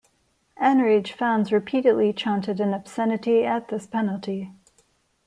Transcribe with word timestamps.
Enraged 0.59 1.11
fans 1.13 1.51
repeatedly 1.51 2.11
chanted 2.11 2.59
an 2.59 2.73
obscenity 2.73 3.45
at 3.45 3.67
this 3.67 3.85
penalty. 3.85 4.51